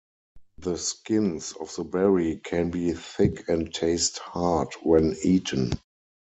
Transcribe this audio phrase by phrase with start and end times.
[0.57, 5.73] The skins of the berry can be thick and taste "hard" when eaten.